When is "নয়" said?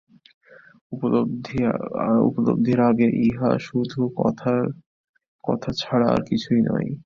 6.69-6.89